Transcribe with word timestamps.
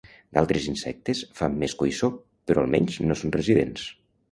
D'altres 0.35 0.63
insectes, 0.71 1.21
fan 1.41 1.59
més 1.65 1.77
coïssor, 1.83 2.15
però 2.49 2.65
almenys 2.71 3.01
no 3.11 3.21
són 3.23 3.37
residents 3.39 3.89